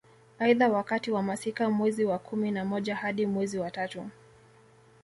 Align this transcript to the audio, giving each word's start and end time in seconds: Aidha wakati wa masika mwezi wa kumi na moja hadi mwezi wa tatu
Aidha 0.39 0.69
wakati 0.69 1.11
wa 1.11 1.23
masika 1.23 1.69
mwezi 1.69 2.05
wa 2.05 2.19
kumi 2.19 2.51
na 2.51 2.65
moja 2.65 2.95
hadi 2.95 3.25
mwezi 3.25 3.59
wa 3.59 3.71
tatu 3.71 4.09